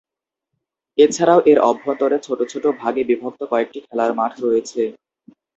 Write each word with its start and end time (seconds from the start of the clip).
এছাড়াও 0.97 1.39
এর 1.51 1.59
অভ্যন্তরে 1.69 2.17
ছোট 2.25 2.39
ছোট 2.51 2.63
ভাগে 2.81 3.01
বিভক্ত 3.09 3.41
কয়েকটি 3.51 3.79
খেলার 3.85 4.11
মাঠ 4.19 4.33
রয়েছে। 4.45 4.81